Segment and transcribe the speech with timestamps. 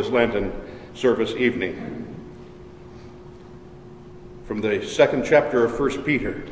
[0.00, 0.50] this Lenten
[0.94, 2.06] service evening.
[4.46, 6.42] From the second chapter of 1 Peter.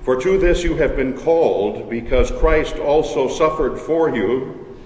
[0.00, 4.76] For to this you have been called, because Christ also suffered for you,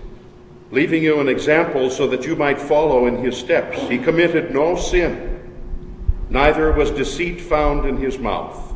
[0.71, 3.81] leaving you an example so that you might follow in his steps.
[3.89, 5.41] He committed no sin,
[6.29, 8.75] neither was deceit found in his mouth.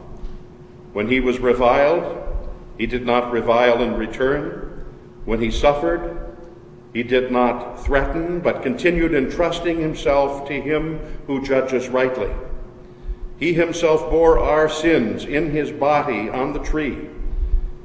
[0.95, 4.87] When he was reviled, he did not revile in return.
[5.27, 6.24] When he suffered,
[6.95, 12.31] he did not threaten, but continued entrusting himself to him who judges rightly.
[13.37, 17.09] He himself bore our sins in his body on the tree,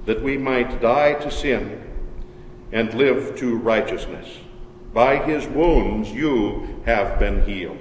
[0.06, 1.84] that we might die to sin
[2.72, 4.38] and live to righteousness.
[4.94, 7.78] By his wounds you have been healed.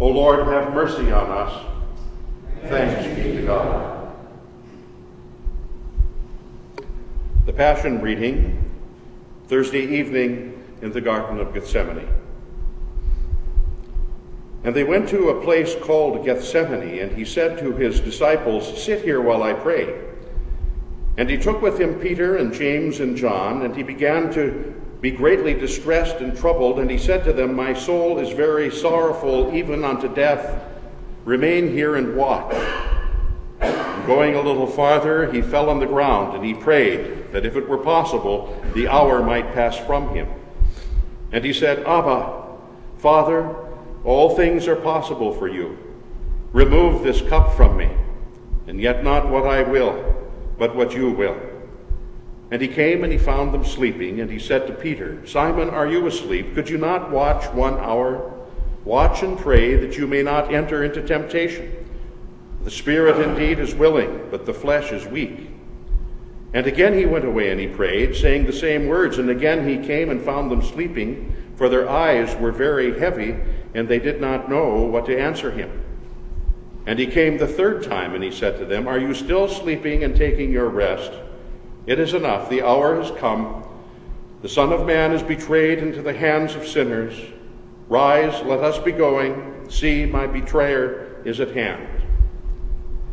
[0.00, 1.66] O Lord, have mercy on us.
[2.64, 3.95] Thanks be to God.
[7.46, 8.72] The Passion reading,
[9.46, 12.08] Thursday evening in the Garden of Gethsemane.
[14.64, 19.04] And they went to a place called Gethsemane, and he said to his disciples, Sit
[19.04, 19.96] here while I pray.
[21.18, 25.12] And he took with him Peter and James and John, and he began to be
[25.12, 26.80] greatly distressed and troubled.
[26.80, 30.64] And he said to them, My soul is very sorrowful, even unto death.
[31.24, 32.56] Remain here and watch.
[34.06, 37.68] Going a little farther, he fell on the ground and he prayed that if it
[37.68, 40.28] were possible, the hour might pass from him.
[41.32, 42.46] And he said, Abba,
[42.98, 43.54] Father,
[44.04, 45.76] all things are possible for you.
[46.52, 47.90] Remove this cup from me,
[48.66, 50.14] and yet not what I will,
[50.56, 51.38] but what you will.
[52.50, 55.88] And he came and he found them sleeping, and he said to Peter, Simon, are
[55.88, 56.54] you asleep?
[56.54, 58.32] Could you not watch one hour?
[58.84, 61.72] Watch and pray that you may not enter into temptation.
[62.66, 65.50] The spirit indeed is willing, but the flesh is weak.
[66.52, 69.18] And again he went away and he prayed, saying the same words.
[69.18, 73.36] And again he came and found them sleeping, for their eyes were very heavy,
[73.74, 75.80] and they did not know what to answer him.
[76.86, 80.02] And he came the third time, and he said to them, Are you still sleeping
[80.02, 81.12] and taking your rest?
[81.86, 83.62] It is enough, the hour has come.
[84.42, 87.16] The Son of Man is betrayed into the hands of sinners.
[87.88, 89.70] Rise, let us be going.
[89.70, 91.95] See, my betrayer is at hand.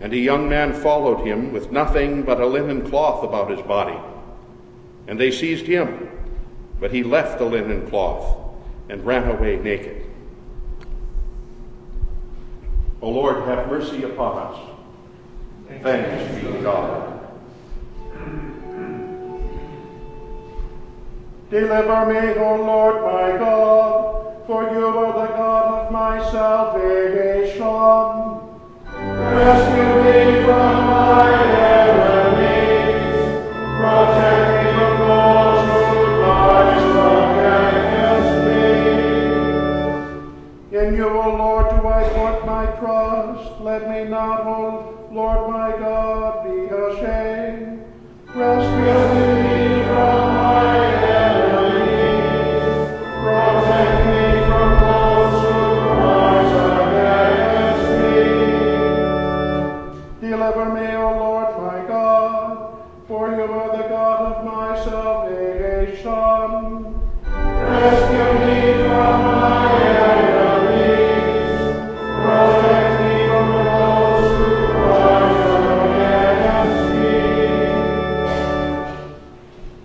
[0.00, 3.98] And a young man followed him with nothing but a linen cloth about his body.
[5.06, 6.10] And they seized him,
[6.80, 8.38] but he left the linen cloth
[8.88, 10.02] and ran away naked.
[13.00, 14.70] O Lord, have mercy upon us.
[15.82, 17.20] Thanks be to God.
[21.50, 28.33] Deliver me, O Lord my God, for you are the God of my salvation.
[40.94, 41.70] Not, O Lord
[42.46, 43.60] my trust?
[43.60, 47.82] Let me not hold, Lord my God, be ashamed.
[48.34, 49.33] Rescue me
[60.44, 62.76] Deliver me, O Lord my God,
[63.08, 66.04] for you are the God of my salvation.
[67.24, 69.64] Rescue me from my.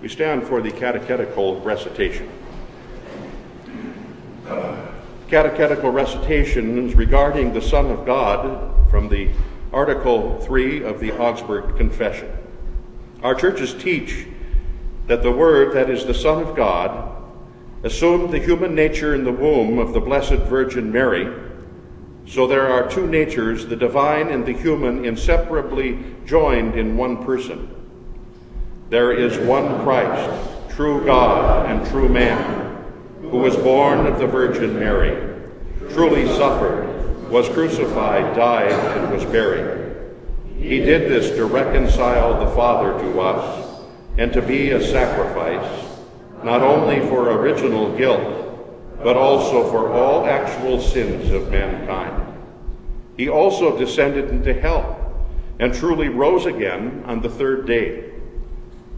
[0.02, 2.30] We stand for the catechetical recitation.
[5.30, 9.30] Catechetical recitations regarding the Son of God from the
[9.72, 12.32] Article 3 of the Augsburg Confession.
[13.22, 14.26] Our churches teach
[15.06, 17.16] that the Word, that is the Son of God,
[17.84, 21.32] assumed the human nature in the womb of the Blessed Virgin Mary.
[22.26, 27.70] So there are two natures, the divine and the human, inseparably joined in one person.
[28.90, 32.84] There is one Christ, true God and true man,
[33.22, 35.32] who was born of the Virgin Mary,
[35.92, 36.89] truly suffered,
[37.30, 39.96] was crucified, died, and was buried.
[40.58, 43.84] He did this to reconcile the Father to us
[44.18, 45.88] and to be a sacrifice,
[46.44, 52.26] not only for original guilt, but also for all actual sins of mankind.
[53.16, 54.96] He also descended into hell
[55.60, 58.12] and truly rose again on the third day.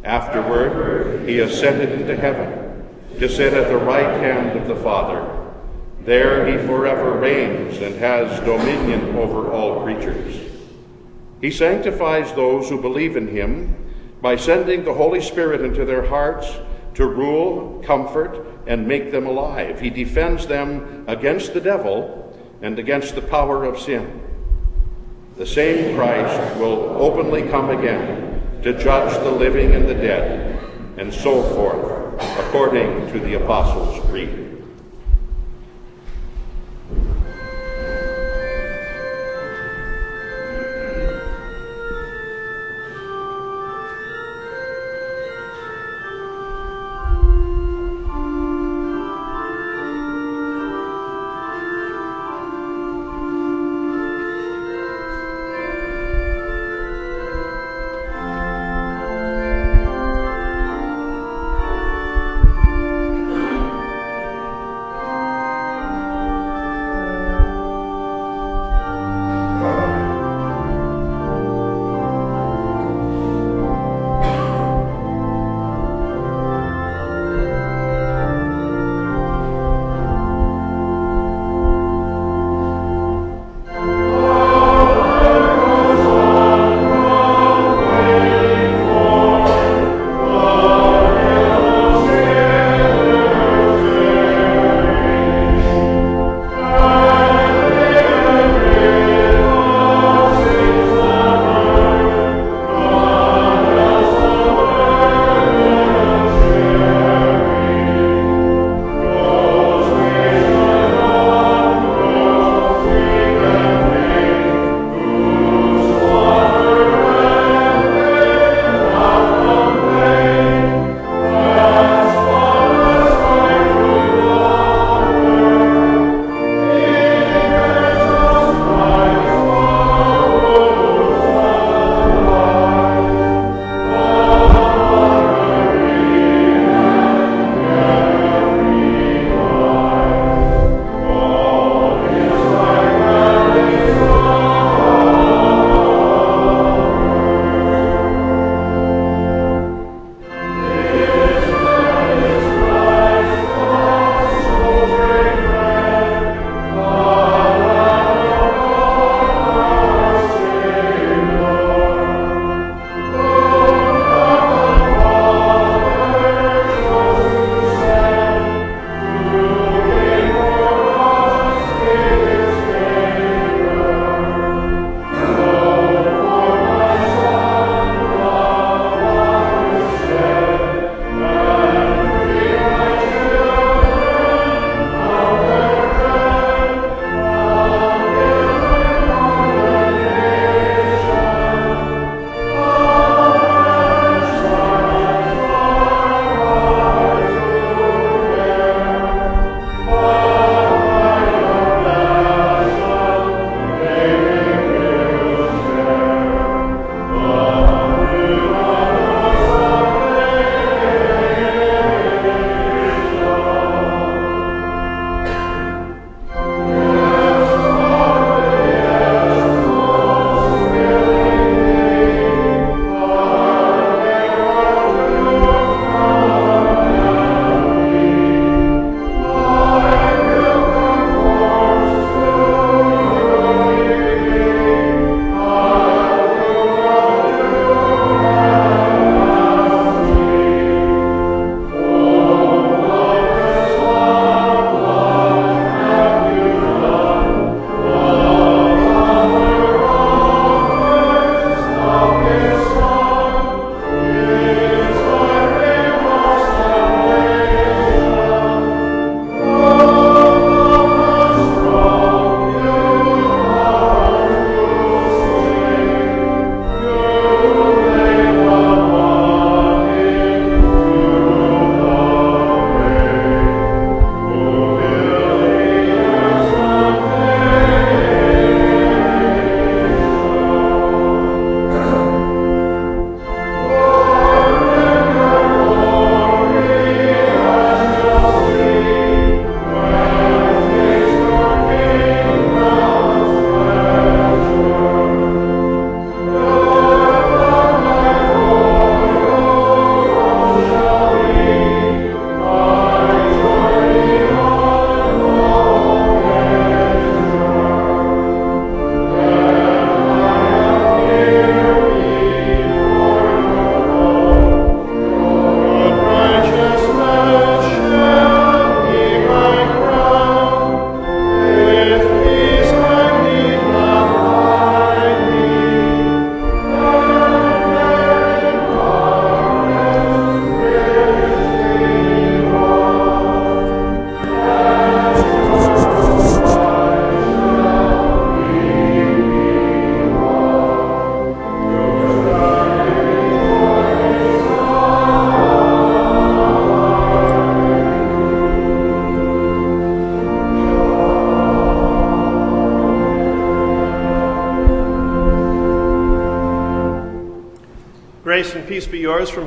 [0.03, 2.87] Afterward, he ascended into heaven
[3.19, 5.40] to sit at the right hand of the Father.
[6.03, 10.35] There he forever reigns and has dominion over all creatures.
[11.41, 13.75] He sanctifies those who believe in him
[14.21, 16.57] by sending the Holy Spirit into their hearts
[16.95, 19.79] to rule, comfort, and make them alive.
[19.79, 24.21] He defends them against the devil and against the power of sin.
[25.37, 30.59] The same Christ will openly come again to judge the living and the dead,
[30.97, 34.40] and so forth, according to the Apostles' Creed.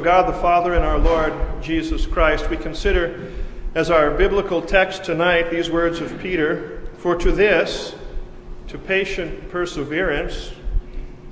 [0.05, 2.51] God the Father and our Lord Jesus Christ.
[2.51, 3.33] We consider
[3.75, 7.95] as our biblical text tonight these words of Peter For to this,
[8.69, 10.53] to patient perseverance,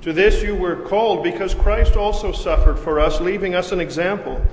[0.01, 4.43] to this you were called, because Christ also suffered for us, leaving us an example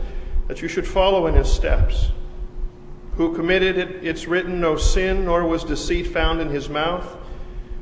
[0.48, 2.10] that you should follow in his steps.
[3.16, 7.16] Who committed it, it's written, no sin, nor was deceit found in his mouth.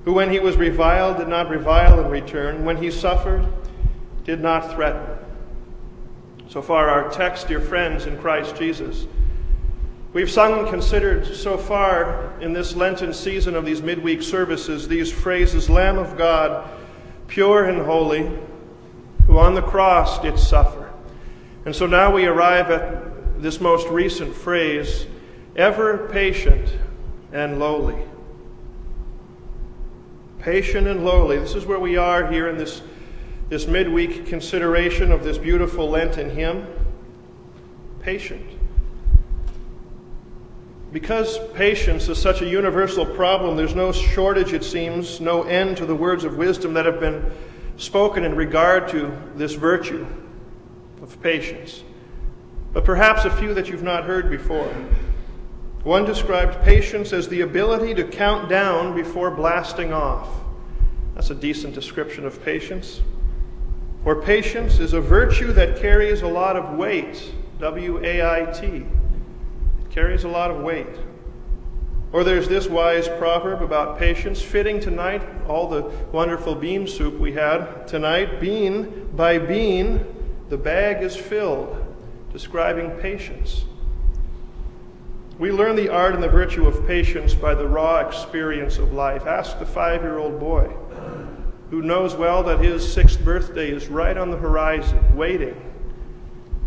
[0.04, 2.64] Who, when he was reviled, did not revile in return.
[2.64, 3.44] When he suffered,
[4.22, 5.07] did not threaten.
[6.58, 9.06] So far, our text, dear friends in Christ Jesus.
[10.12, 15.12] We've sung and considered so far in this Lenten season of these midweek services these
[15.12, 16.68] phrases Lamb of God,
[17.28, 18.28] pure and holy,
[19.28, 20.92] who on the cross did suffer.
[21.64, 25.06] And so now we arrive at this most recent phrase
[25.54, 26.76] ever patient
[27.32, 28.02] and lowly.
[30.40, 31.38] Patient and lowly.
[31.38, 32.82] This is where we are here in this
[33.48, 36.66] this midweek consideration of this beautiful Lenten hymn
[38.00, 38.44] patient.
[40.92, 45.86] Because patience is such a universal problem, there's no shortage, it seems, no end to
[45.86, 47.30] the words of wisdom that have been
[47.76, 50.06] spoken in regard to this virtue
[51.02, 51.82] of patience.
[52.72, 54.72] But perhaps a few that you've not heard before.
[55.84, 60.28] One described patience as the ability to count down before blasting off.
[61.14, 63.00] That's a decent description of patience.
[64.08, 67.30] For patience is a virtue that carries a lot of weight.
[67.60, 68.66] W A I T.
[68.66, 70.96] It carries a lot of weight.
[72.12, 77.34] Or there's this wise proverb about patience, fitting tonight all the wonderful bean soup we
[77.34, 78.40] had tonight.
[78.40, 80.06] Bean by bean,
[80.48, 81.76] the bag is filled,
[82.32, 83.66] describing patience.
[85.38, 89.26] We learn the art and the virtue of patience by the raw experience of life.
[89.26, 90.74] Ask the five year old boy
[91.70, 95.60] who knows well that his sixth birthday is right on the horizon, waiting.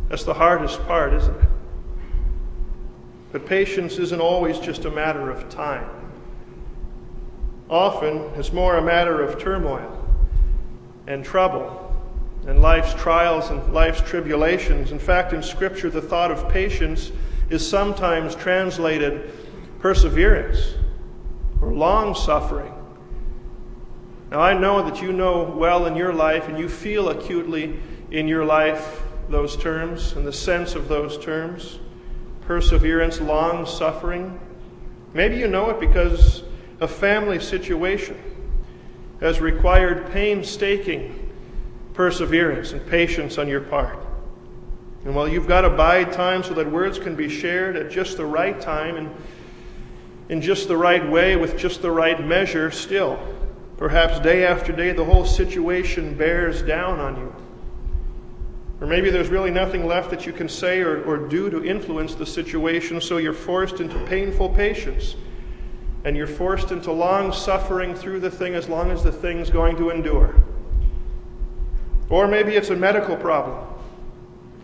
[0.09, 1.49] That's the hardest part, isn't it?
[3.31, 5.89] But patience isn't always just a matter of time.
[7.69, 9.97] Often, it's more a matter of turmoil
[11.07, 11.77] and trouble
[12.45, 14.91] and life's trials and life's tribulations.
[14.91, 17.11] In fact, in Scripture, the thought of patience
[17.49, 19.31] is sometimes translated
[19.79, 20.73] perseverance
[21.61, 22.73] or long suffering
[24.31, 27.77] now, I know that you know well in your life and you feel acutely
[28.11, 31.79] in your life those terms and the sense of those terms
[32.41, 34.39] perseverance, long suffering.
[35.13, 36.43] Maybe you know it because
[36.79, 38.17] a family situation
[39.19, 41.31] has required painstaking
[41.93, 43.99] perseverance and patience on your part.
[45.03, 48.17] And while you've got to bide time so that words can be shared at just
[48.17, 49.15] the right time and
[50.29, 53.19] in just the right way with just the right measure, still,
[53.81, 57.35] Perhaps day after day, the whole situation bears down on you.
[58.79, 62.13] Or maybe there's really nothing left that you can say or, or do to influence
[62.13, 65.15] the situation, so you're forced into painful patience.
[66.05, 69.77] And you're forced into long suffering through the thing as long as the thing's going
[69.77, 70.35] to endure.
[72.07, 73.65] Or maybe it's a medical problem,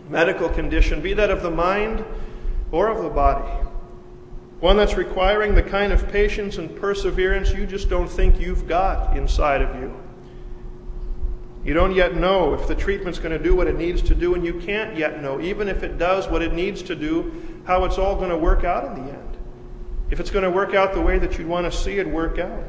[0.08, 2.04] medical condition, be that of the mind
[2.70, 3.67] or of the body.
[4.60, 9.16] One that's requiring the kind of patience and perseverance you just don't think you've got
[9.16, 9.94] inside of you.
[11.64, 14.34] You don't yet know if the treatment's going to do what it needs to do,
[14.34, 17.84] and you can't yet know, even if it does what it needs to do, how
[17.84, 19.36] it's all going to work out in the end.
[20.10, 22.38] If it's going to work out the way that you'd want to see it work
[22.38, 22.64] out.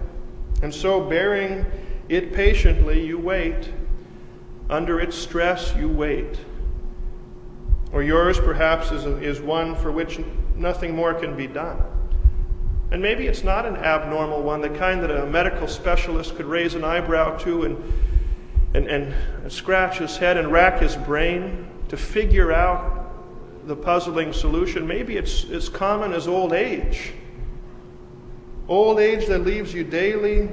[0.61, 1.65] And so, bearing
[2.09, 3.71] it patiently, you wait.
[4.69, 6.37] Under its stress, you wait.
[7.93, 10.19] Or yours, perhaps, is, a, is one for which
[10.59, 11.81] nothing more can be done.
[12.91, 16.73] And maybe it's not an abnormal one, the kind that a medical specialist could raise
[16.73, 17.93] an eyebrow to and,
[18.73, 23.11] and, and scratch his head and rack his brain to figure out
[23.65, 24.87] the puzzling solution.
[24.87, 27.13] Maybe it's as common as old age.
[28.67, 30.49] Old age that leaves you daily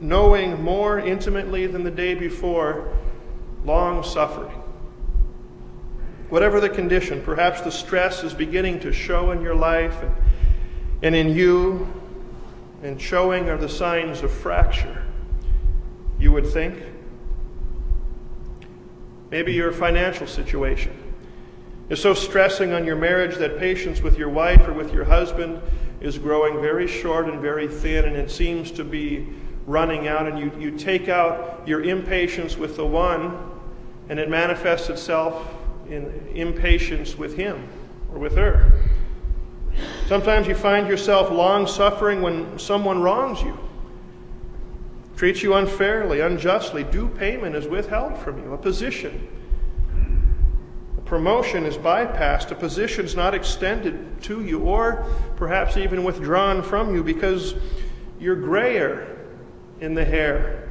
[0.00, 2.92] knowing more intimately than the day before
[3.64, 4.62] long suffering.
[6.28, 10.14] Whatever the condition, perhaps the stress is beginning to show in your life and,
[11.02, 11.86] and in you,
[12.82, 15.02] and showing are the signs of fracture,
[16.18, 16.82] you would think.
[19.30, 20.96] Maybe your financial situation
[21.88, 25.60] is so stressing on your marriage that patience with your wife or with your husband
[26.00, 29.26] is growing very short and very thin, and it seems to be
[29.66, 33.36] running out, and you, you take out your impatience with the one,
[34.08, 35.54] and it manifests itself
[35.90, 37.68] in impatience with him
[38.12, 38.72] or with her.
[40.06, 43.58] Sometimes you find yourself long suffering when someone wrongs you,
[45.16, 46.84] treats you unfairly, unjustly.
[46.84, 49.28] Due payment is withheld from you, a position
[50.96, 55.04] A promotion is bypassed, a position is not extended to you, or
[55.36, 57.54] perhaps even withdrawn from you because
[58.18, 59.18] you're grayer
[59.80, 60.70] in the hair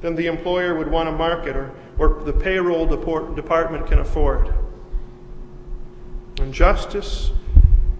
[0.00, 4.52] than the employer would want to market or, or the payroll department can afford.
[6.38, 7.32] And justice,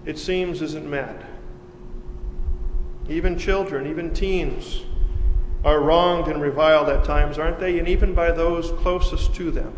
[0.05, 1.23] it seems, isn't met.
[3.09, 4.81] Even children, even teens,
[5.63, 7.79] are wronged and reviled at times, aren't they?
[7.79, 9.73] And even by those closest to them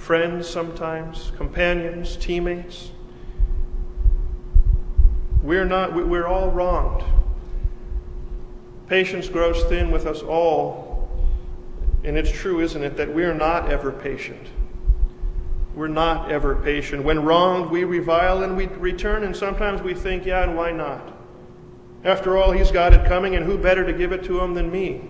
[0.00, 2.90] friends sometimes, companions, teammates.
[5.42, 7.04] We're not, we're all wronged.
[8.88, 10.89] Patience grows thin with us all.
[12.02, 14.46] And it's true, isn't it, that we're not ever patient.
[15.74, 17.04] We're not ever patient.
[17.04, 21.16] When wronged, we revile and we return, and sometimes we think, yeah, and why not?
[22.02, 24.70] After all, he's got it coming, and who better to give it to him than
[24.70, 25.02] me?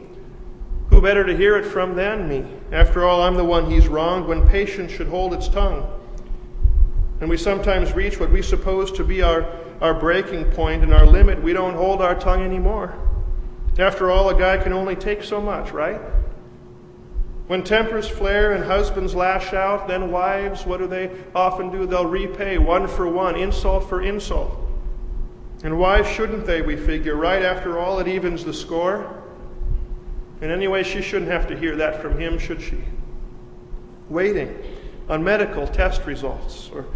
[0.91, 2.45] Who better to hear it from than me?
[2.73, 5.89] After all, I'm the one he's wronged when patience should hold its tongue.
[7.21, 9.47] And we sometimes reach what we suppose to be our,
[9.81, 11.41] our breaking point and our limit.
[11.41, 12.95] We don't hold our tongue anymore.
[13.79, 16.01] After all, a guy can only take so much, right?
[17.51, 21.85] When tempers flare and husbands lash out, then wives, what do they often do?
[21.85, 24.57] They'll repay one for one, insult for insult.
[25.65, 27.17] And why shouldn't they, we figure?
[27.17, 29.21] Right after all, it evens the score.
[30.41, 32.79] And anyway, she shouldn't have to hear that from him, should she?
[34.09, 34.57] Waiting
[35.09, 36.87] on medical test results or,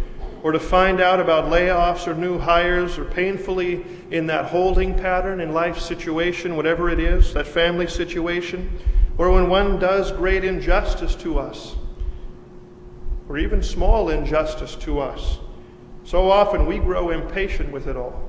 [0.41, 5.41] or to find out about layoffs or new hires or painfully in that holding pattern
[5.41, 8.71] in life situation, whatever it is, that family situation,
[9.17, 11.75] or when one does great injustice to us
[13.27, 15.39] or even small injustice to us.
[16.03, 18.21] So often we grow impatient with it all.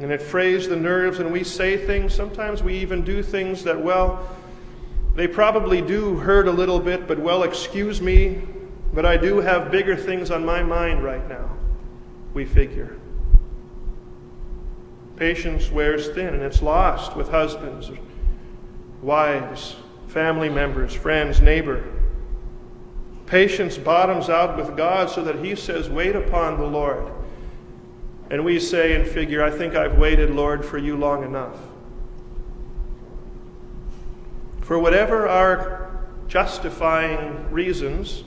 [0.00, 2.12] And it frays the nerves, and we say things.
[2.12, 4.28] Sometimes we even do things that, well,
[5.14, 8.42] they probably do hurt a little bit, but, well, excuse me,
[8.92, 11.48] but I do have bigger things on my mind right now,
[12.32, 12.96] we figure.
[15.16, 17.90] Patience wears thin, and it's lost with husbands,
[19.04, 19.76] wives,
[20.08, 21.84] family members, friends, neighbor.
[23.26, 27.12] Patience bottoms out with God so that He says, Wait upon the Lord.
[28.30, 31.58] And we say and figure, I think I've waited, Lord, for you long enough.
[34.62, 38.24] For whatever our justifying reasons,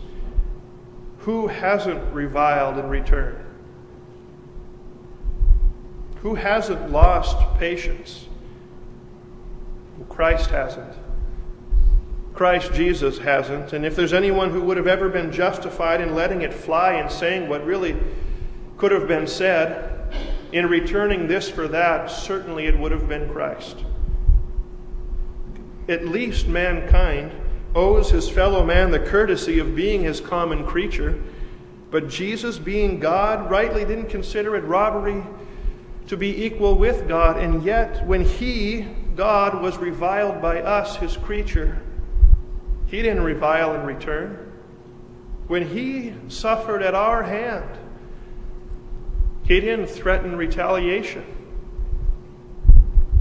[1.19, 3.43] who hasn't reviled in return?
[6.21, 8.26] Who hasn't lost patience?
[10.17, 10.95] Christ hasn't.
[12.33, 13.71] Christ Jesus hasn't.
[13.71, 17.11] And if there's anyone who would have ever been justified in letting it fly and
[17.11, 17.95] saying what really
[18.77, 20.11] could have been said,
[20.51, 23.77] in returning this for that, certainly it would have been Christ.
[25.87, 27.31] At least mankind
[27.75, 31.21] owes his fellow man the courtesy of being his common creature,
[31.91, 35.23] but Jesus, being God, rightly didn't consider it robbery
[36.07, 41.17] to be equal with God, and yet when he, God, was reviled by us, his
[41.17, 41.81] creature,
[42.85, 44.53] he didn't revile in return.
[45.47, 47.67] When he suffered at our hand,
[49.43, 51.25] he didn't threaten retaliation.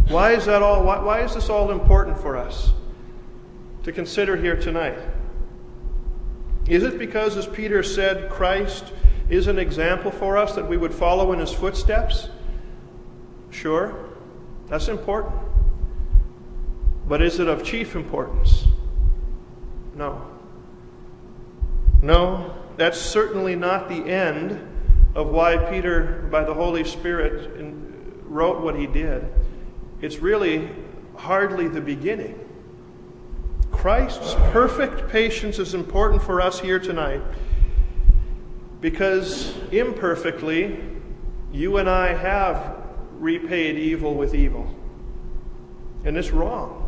[0.09, 0.85] Why is that all?
[0.85, 2.73] Why, why is this all important for us
[3.85, 4.99] to consider here tonight?
[6.69, 8.93] Is it because, as Peter said, Christ
[9.31, 12.29] is an example for us that we would follow in his footsteps?
[13.51, 14.11] Sure,
[14.69, 15.46] that's important.
[17.09, 18.65] But is it of chief importance?
[19.95, 20.27] No.
[22.03, 24.61] No, that's certainly not the end
[25.15, 27.51] of why Peter, by the Holy Spirit,
[28.25, 29.25] wrote what he did,
[30.01, 30.69] it's really
[31.17, 32.39] hardly the beginning.
[33.71, 37.23] Christ's perfect patience is important for us here tonight
[38.81, 40.79] because imperfectly,
[41.53, 42.77] you and I have
[43.13, 44.75] repaid evil with evil.
[46.05, 46.86] And it's wrong.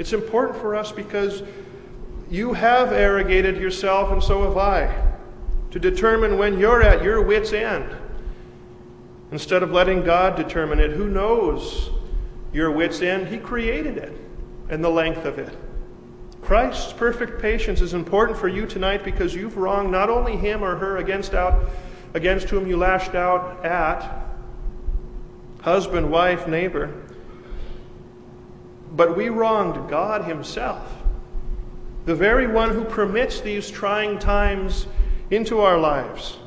[0.00, 1.42] It's important for us because
[2.30, 5.12] you have arrogated yourself, and so have I
[5.72, 7.94] to determine when you're at your wits' end.
[9.30, 11.90] Instead of letting God determine it, who knows
[12.50, 13.28] your wits' end?
[13.28, 14.16] He created it
[14.70, 15.54] and the length of it.
[16.40, 20.76] Christ's perfect patience is important for you tonight because you've wronged not only him or
[20.76, 21.68] her against out
[22.14, 24.24] against whom you lashed out at
[25.60, 26.90] husband, wife, neighbor,
[28.92, 30.96] but we wronged God himself.
[32.06, 34.86] The very one who permits these trying times
[35.30, 36.38] into our lives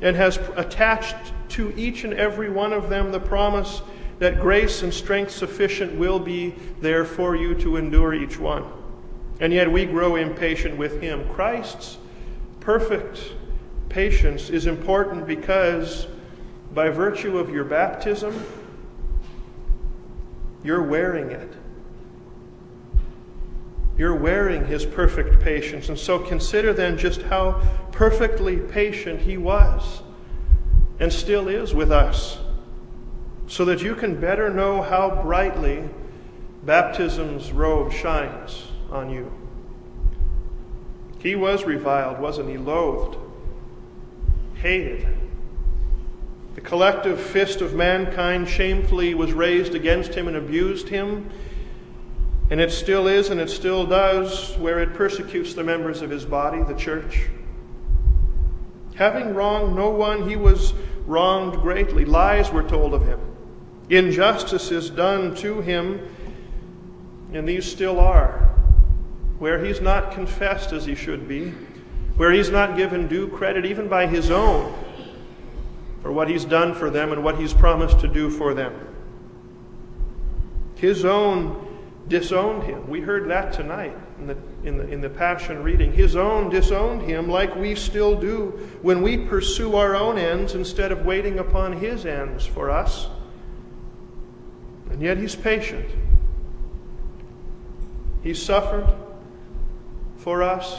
[0.00, 1.16] and has attached
[1.50, 3.82] to each and every one of them the promise
[4.18, 8.64] that grace and strength sufficient will be there for you to endure each one.
[9.40, 11.28] And yet we grow impatient with Him.
[11.28, 11.98] Christ's
[12.60, 13.32] perfect
[13.88, 16.06] patience is important because
[16.72, 18.44] by virtue of your baptism,
[20.64, 21.52] you're wearing it.
[23.96, 25.88] You're wearing his perfect patience.
[25.88, 30.02] And so consider then just how perfectly patient he was
[30.98, 32.38] and still is with us,
[33.46, 35.88] so that you can better know how brightly
[36.64, 39.30] baptism's robe shines on you.
[41.18, 42.56] He was reviled, wasn't he?
[42.56, 43.16] Loathed,
[44.54, 45.06] hated.
[46.64, 51.30] Collective fist of mankind shamefully was raised against him and abused him.
[52.50, 56.24] And it still is, and it still does, where it persecutes the members of his
[56.24, 57.28] body, the church.
[58.94, 60.72] Having wronged no one, he was
[61.06, 62.06] wronged greatly.
[62.06, 63.20] Lies were told of him,
[63.90, 66.00] injustice is done to him,
[67.34, 68.38] and these still are.
[69.38, 71.50] Where he's not confessed as he should be,
[72.16, 74.74] where he's not given due credit even by his own
[76.04, 78.74] for what he's done for them and what he's promised to do for them.
[80.74, 82.86] His own disowned him.
[82.90, 85.94] We heard that tonight in the, in the, in the Passion reading.
[85.94, 90.92] His own disowned him like we still do when we pursue our own ends instead
[90.92, 93.08] of waiting upon his ends for us.
[94.90, 95.88] And yet he's patient.
[98.22, 98.94] He suffered
[100.18, 100.78] for us.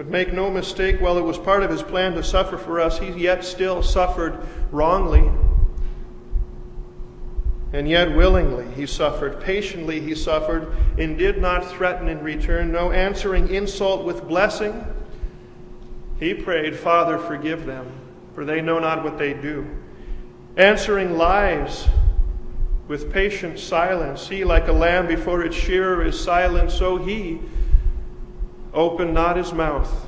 [0.00, 2.98] But make no mistake, while it was part of his plan to suffer for us,
[2.98, 4.38] he yet still suffered
[4.72, 5.30] wrongly
[7.74, 12.92] and yet willingly he suffered, patiently he suffered, and did not threaten in return, no
[12.92, 14.86] answering insult with blessing.
[16.18, 17.92] He prayed, Father, forgive them,
[18.34, 19.66] for they know not what they do.
[20.56, 21.86] Answering lies
[22.88, 24.28] with patient silence.
[24.28, 27.38] He, like a lamb before its shearer, is silent, so he
[28.72, 30.06] opened not his mouth.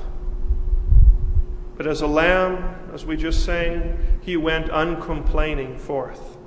[1.75, 6.37] But as a lamb, as we just sang, he went uncomplaining forth.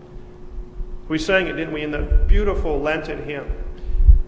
[1.08, 3.52] We sang it, didn't we, in the beautiful Lenten hymn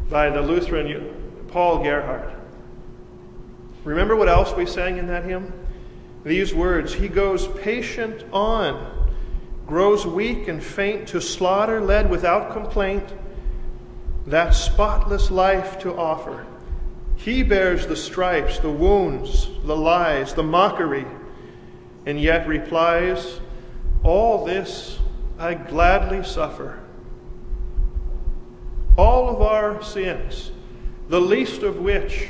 [0.08, 2.34] by the Lutheran Paul Gerhardt.
[3.84, 5.52] Remember what else we sang in that hymn?
[6.24, 9.08] These words He goes patient on,
[9.66, 13.04] grows weak and faint to slaughter, led without complaint,
[14.26, 16.46] that spotless life to offer.
[17.18, 21.04] He bears the stripes, the wounds, the lies, the mockery,
[22.06, 23.40] and yet replies,
[24.04, 25.00] All this
[25.36, 26.78] I gladly suffer.
[28.96, 30.52] All of our sins,
[31.08, 32.28] the least of which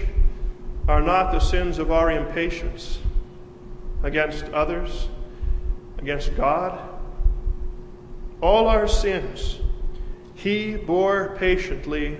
[0.89, 2.99] are not the sins of our impatience
[4.03, 5.09] against others,
[5.99, 6.81] against God,
[8.41, 9.59] all our sins,
[10.35, 12.17] He bore patiently,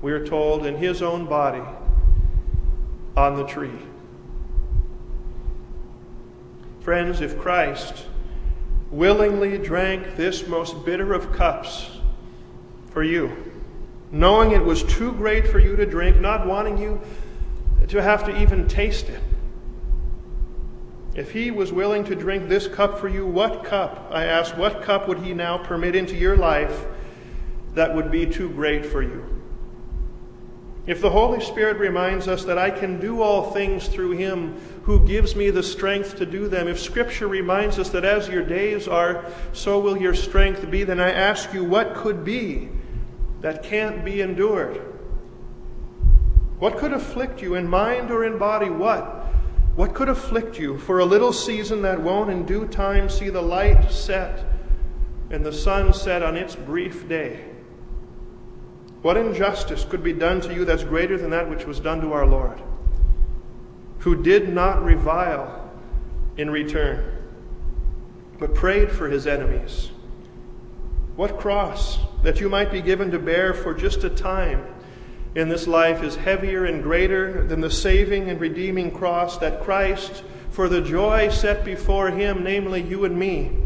[0.00, 1.62] we are told, in His own body
[3.16, 3.78] on the tree.
[6.80, 8.06] Friends, if Christ
[8.90, 11.90] willingly drank this most bitter of cups
[12.90, 13.52] for you,
[14.10, 17.00] knowing it was too great for you to drink, not wanting you
[17.88, 19.22] to have to even taste it.
[21.14, 24.82] If he was willing to drink this cup for you, what cup, I ask, what
[24.82, 26.86] cup would he now permit into your life
[27.74, 29.33] that would be too great for you?
[30.86, 35.06] If the Holy Spirit reminds us that I can do all things through him who
[35.06, 38.86] gives me the strength to do them, if Scripture reminds us that as your days
[38.86, 42.68] are, so will your strength be, then I ask you, what could be
[43.40, 44.76] that can't be endured?
[46.58, 48.68] What could afflict you in mind or in body?
[48.68, 49.24] What?
[49.76, 53.42] What could afflict you for a little season that won't in due time see the
[53.42, 54.44] light set
[55.30, 57.53] and the sun set on its brief day?
[59.04, 62.12] What injustice could be done to you that's greater than that which was done to
[62.12, 62.60] our Lord?
[64.04, 65.72] who did not revile
[66.36, 67.02] in return,
[68.38, 69.88] but prayed for his enemies.
[71.16, 74.66] What cross that you might be given to bear for just a time
[75.34, 80.22] in this life is heavier and greater than the saving and redeeming cross that Christ,
[80.50, 83.56] for the joy set before him, namely you and me,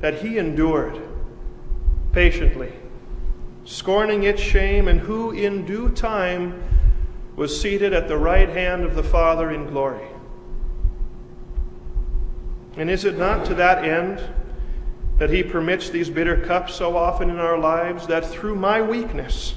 [0.00, 0.98] that he endured
[2.12, 2.72] patiently,
[3.68, 6.62] scorning its shame, and who in due time
[7.36, 10.08] was seated at the right hand of the Father in glory.
[12.78, 14.22] And is it not to that end
[15.18, 19.54] that He permits these bitter cups so often in our lives, that through my weakness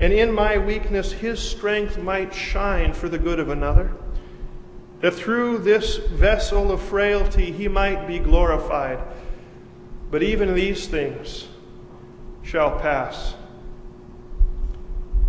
[0.00, 3.92] and in my weakness His strength might shine for the good of another?
[5.00, 8.98] That through this vessel of frailty He might be glorified.
[10.10, 11.46] But even these things
[12.42, 13.34] shall pass.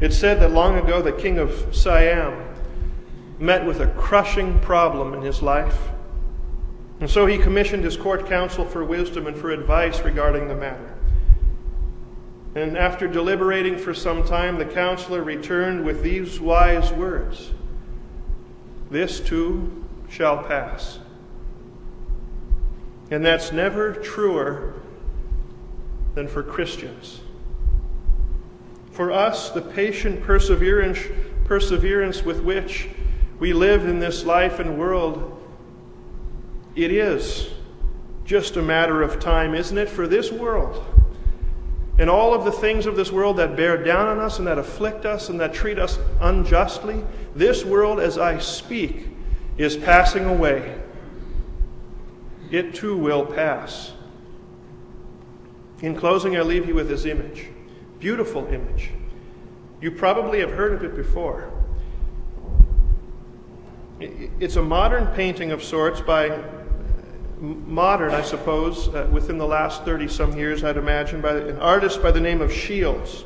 [0.01, 2.43] It said that long ago the king of Siam
[3.39, 5.89] met with a crushing problem in his life.
[6.99, 10.95] And so he commissioned his court counsel for wisdom and for advice regarding the matter.
[12.55, 17.51] And after deliberating for some time, the counselor returned with these wise words
[18.89, 20.99] This too shall pass.
[23.12, 24.73] And that's never truer
[26.15, 27.19] than for Christians.
[28.95, 30.99] For us, the patient perseverance,
[31.43, 32.88] perseverance with which
[33.39, 35.38] we live in this life and world,
[36.78, 37.49] it is
[38.24, 40.82] just a matter of time, isn't it, for this world?
[41.99, 44.57] And all of the things of this world that bear down on us and that
[44.57, 47.03] afflict us and that treat us unjustly,
[47.36, 49.09] this world, as I speak,
[49.57, 50.80] is passing away.
[52.49, 53.91] It too will pass.
[55.82, 57.49] In closing, I leave you with this image.
[58.06, 58.91] Beautiful image.
[59.82, 61.51] You probably have heard of it before.
[63.99, 66.39] It's a modern painting of sorts by
[67.39, 72.03] modern, I suppose, uh, within the last 30 some years, I'd imagine, by an artist
[72.03, 73.26] by the name of Shields,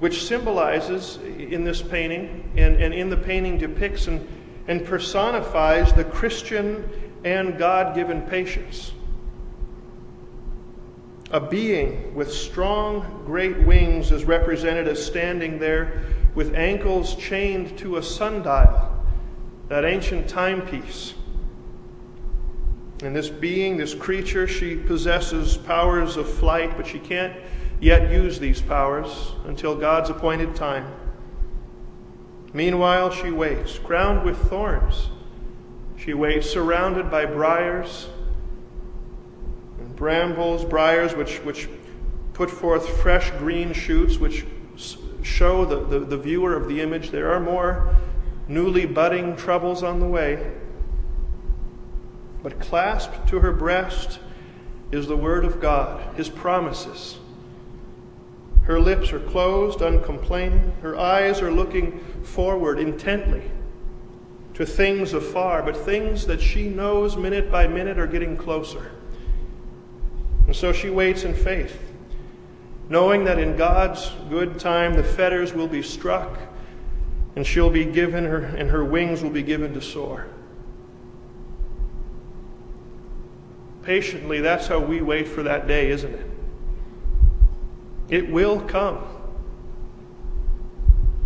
[0.00, 4.26] which symbolizes in this painting and, and in the painting depicts and,
[4.66, 6.90] and personifies the Christian
[7.22, 8.92] and God given patience.
[11.30, 16.02] A being with strong, great wings is represented as standing there
[16.34, 18.90] with ankles chained to a sundial,
[19.68, 21.14] that ancient timepiece
[23.02, 27.34] and this being, this creature, she possesses powers of flight, but she can't
[27.80, 30.90] yet use these powers until God's appointed time.
[32.54, 35.10] Meanwhile, she waits, crowned with thorns.
[35.98, 38.08] She waits, surrounded by briars
[39.96, 41.68] brambles, briars which, which
[42.32, 44.44] put forth fresh green shoots, which
[45.22, 47.94] show the, the, the viewer of the image there are more
[48.46, 50.52] newly budding troubles on the way.
[52.42, 54.18] But clasped to her breast
[54.92, 57.18] is the Word of God, His promises.
[58.64, 60.72] Her lips are closed, uncomplaining.
[60.82, 63.50] Her eyes are looking forward intently
[64.54, 68.92] to things afar, but things that she knows minute by minute are getting closer.
[70.46, 71.80] And so she waits in faith,
[72.88, 76.38] knowing that in God's good time the fetters will be struck
[77.36, 80.26] and she'll be given her, and her wings will be given to soar.
[83.84, 86.26] patiently, that's how we wait for that day, isn't it?
[88.08, 89.04] It will come.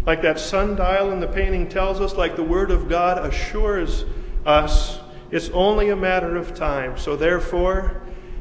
[0.07, 4.05] Like that sundial in the painting tells us, like the Word of God assures
[4.47, 4.99] us,
[5.31, 6.97] it's only a matter of time.
[6.97, 8.01] So, therefore,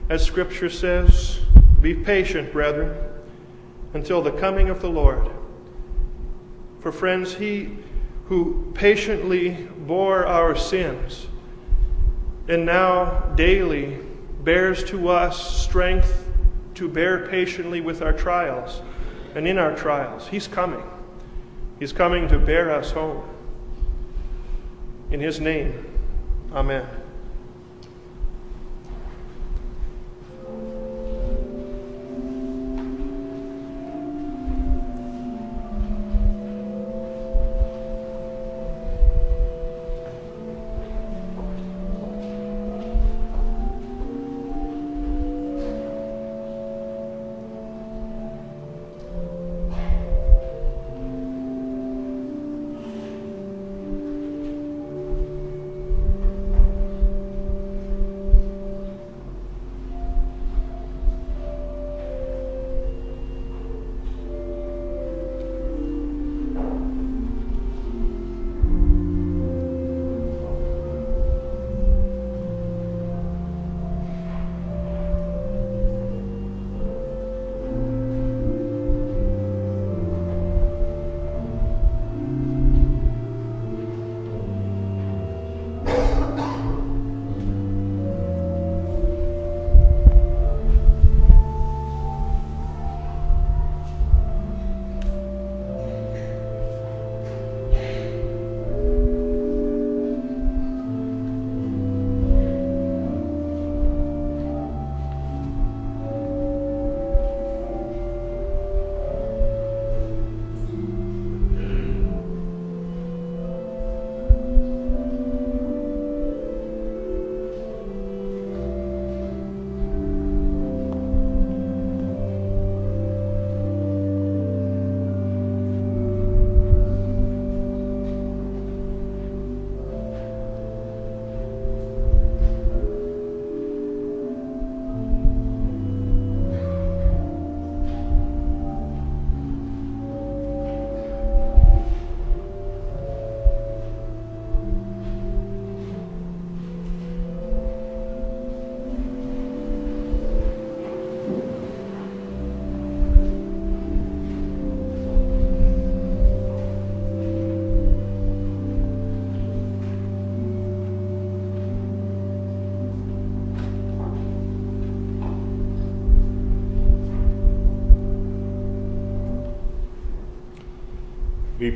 [0.09, 1.39] as Scripture says,
[1.81, 2.95] be patient, brethren,
[3.93, 5.29] until the coming of the Lord.
[6.79, 7.77] For, friends, He
[8.25, 11.27] who patiently bore our sins
[12.47, 13.97] and now daily
[14.43, 16.29] bears to us strength
[16.75, 18.81] to bear patiently with our trials
[19.35, 20.27] and in our trials.
[20.27, 20.83] He's coming.
[21.79, 23.23] He's coming to bear us home.
[25.11, 25.85] In His name,
[26.53, 26.87] Amen.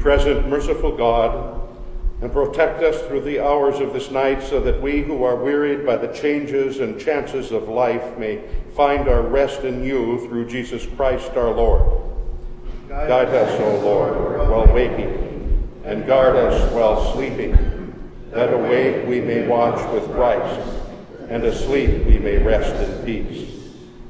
[0.01, 1.61] Present, merciful God,
[2.21, 5.85] and protect us through the hours of this night so that we who are wearied
[5.85, 8.41] by the changes and chances of life may
[8.75, 12.01] find our rest in you through Jesus Christ our Lord.
[12.87, 17.53] Guide, us, O Lord, while waking, and guard us while sleeping,
[18.31, 20.61] that awake we may watch with Christ,
[21.29, 23.49] and asleep we may rest in peace.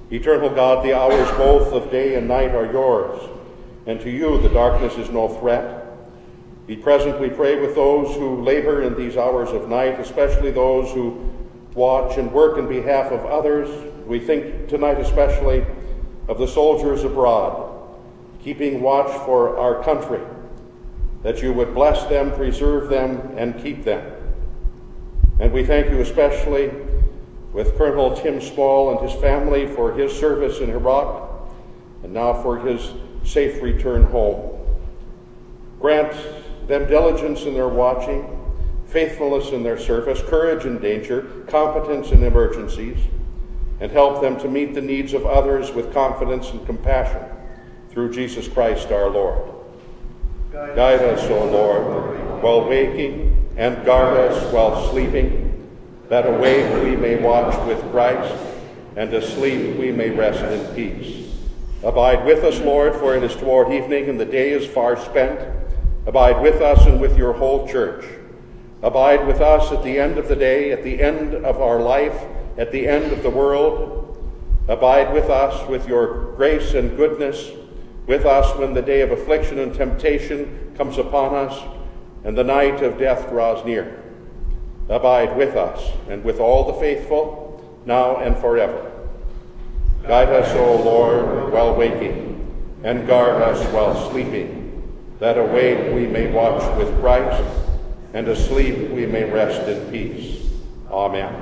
[0.10, 3.30] Eternal God, the hours both of day and night are yours,
[3.86, 5.88] and to you the darkness is no threat.
[6.68, 10.92] Be present, we pray, with those who labor in these hours of night, especially those
[10.94, 11.30] who
[11.74, 13.70] watch and work in behalf of others.
[14.06, 15.66] We think tonight especially
[16.28, 17.98] of the soldiers abroad,
[18.44, 20.22] keeping watch for our country,
[21.24, 24.18] that you would bless them, preserve them, and keep them.
[25.40, 26.72] And we thank you especially
[27.52, 31.50] with Colonel Tim Small and his family for his service in Iraq,
[32.04, 34.59] and now for his safe return home.
[35.80, 36.13] Grant
[36.67, 38.38] them diligence in their watching,
[38.86, 42.99] faithfulness in their service, courage in danger, competence in emergencies,
[43.80, 47.24] and help them to meet the needs of others with confidence and compassion
[47.89, 49.49] through Jesus Christ our Lord.
[50.51, 55.69] Guide, Guide us, O Lord, while waking, and guard us while sleeping,
[56.09, 58.34] that awake we may watch with Christ,
[58.95, 61.20] and asleep we may rest in peace.
[61.84, 65.40] Abide with us, Lord, for it is toward evening, and the day is far spent.
[66.06, 68.06] Abide with us and with your whole church.
[68.84, 72.20] Abide with us at the end of the day, at the end of our life,
[72.58, 73.98] at the end of the world.
[74.68, 77.52] Abide with us with your grace and goodness,
[78.06, 81.78] with us when the day of affliction and temptation comes upon us
[82.24, 84.04] and the night of death draws near.
[84.90, 89.01] Abide with us and with all the faithful, now and forever.
[90.12, 92.45] Guide us, O Lord, while waking,
[92.84, 94.84] and guard us while sleeping
[95.20, 97.41] that awake we may watch with Christ,
[98.14, 100.51] and asleep we may rest in peace.
[100.89, 101.34] Amen.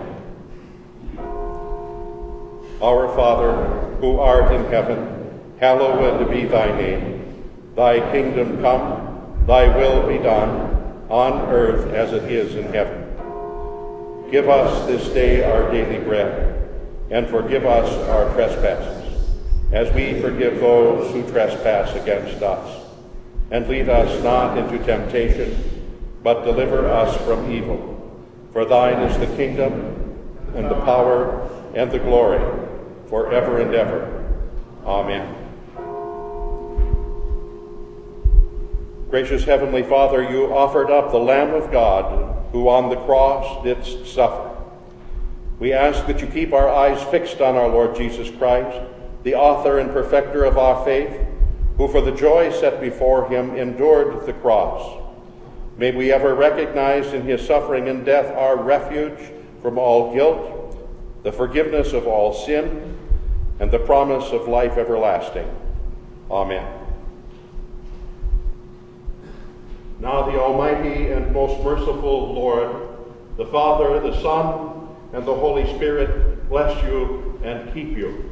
[2.79, 3.53] Our Father,
[4.01, 7.43] who art in heaven, hallowed be thy name.
[7.75, 14.29] Thy kingdom come, thy will be done, on earth as it is in heaven.
[14.29, 16.58] Give us this day our daily bread,
[17.09, 19.29] and forgive us our trespasses,
[19.71, 22.89] as we forgive those who trespass against us
[23.51, 25.57] and lead us not into temptation,
[26.23, 27.95] but deliver us from evil.
[28.51, 30.17] For thine is the kingdom,
[30.55, 32.39] and the power, and the glory,
[33.07, 34.15] forever and ever.
[34.85, 35.35] Amen.
[39.09, 44.05] Gracious Heavenly Father, you offered up the Lamb of God, who on the cross didst
[44.05, 44.48] suffer.
[45.59, 48.79] We ask that you keep our eyes fixed on our Lord Jesus Christ,
[49.23, 51.27] the author and perfecter of our faith
[51.79, 55.01] who for the joy set before him endured the cross.
[55.77, 59.31] May we ever recognize in his suffering and death our refuge
[59.61, 60.77] from all guilt,
[61.23, 62.97] the forgiveness of all sin,
[63.61, 65.49] and the promise of life everlasting.
[66.29, 66.67] Amen.
[70.01, 72.89] Now the Almighty and most merciful Lord,
[73.37, 74.78] the Father, the Son,
[75.13, 78.29] and the Holy Spirit bless you and keep you.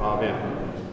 [0.00, 0.34] Amen.
[0.34, 0.85] Amen.